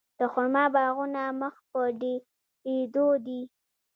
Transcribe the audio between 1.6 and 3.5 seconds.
په ډیریدو دي.